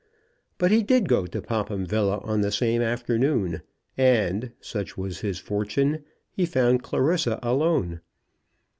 [0.57, 3.61] But he did go to Popham Villa on the same afternoon,
[3.95, 8.01] and, such was his fortune, he found Clarissa alone.